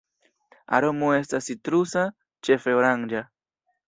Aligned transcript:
Aromo 0.77 1.09
estas 1.17 1.49
citrusa, 1.49 2.05
ĉefe 2.49 2.73
oranĝa. 2.79 3.23